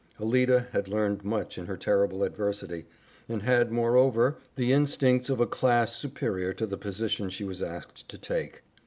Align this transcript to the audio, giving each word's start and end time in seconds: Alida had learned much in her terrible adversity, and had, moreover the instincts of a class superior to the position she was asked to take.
Alida 0.19 0.65
had 0.71 0.87
learned 0.87 1.23
much 1.23 1.59
in 1.59 1.67
her 1.67 1.77
terrible 1.77 2.23
adversity, 2.23 2.85
and 3.29 3.43
had, 3.43 3.71
moreover 3.71 4.37
the 4.55 4.71
instincts 4.73 5.29
of 5.29 5.39
a 5.39 5.45
class 5.45 5.95
superior 5.95 6.53
to 6.53 6.65
the 6.65 6.75
position 6.75 7.29
she 7.29 7.43
was 7.43 7.61
asked 7.61 8.09
to 8.09 8.17
take. 8.17 8.63